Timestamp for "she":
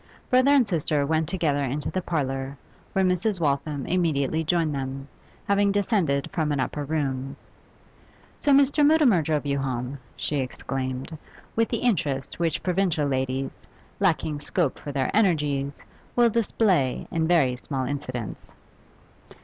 10.15-10.37